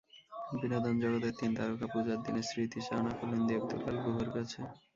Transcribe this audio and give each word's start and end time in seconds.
বিনোদনজগতের 0.53 1.33
তিন 1.39 1.51
তারকা 1.57 1.87
পূজার 1.93 2.19
দিনের 2.25 2.47
স্মৃতিচারণা 2.49 3.11
করলেন 3.17 3.41
দেব 3.49 3.61
দুলাল 3.71 3.97
গুহর 4.05 4.29
কাছে। 4.35 4.59